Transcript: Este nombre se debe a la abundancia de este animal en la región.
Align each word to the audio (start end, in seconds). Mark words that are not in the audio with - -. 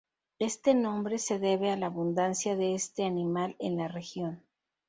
Este 0.39 0.73
nombre 0.73 1.19
se 1.19 1.37
debe 1.37 1.69
a 1.69 1.77
la 1.77 1.85
abundancia 1.85 2.55
de 2.55 2.73
este 2.73 3.05
animal 3.05 3.55
en 3.59 3.77
la 3.77 3.87
región. 3.87 4.41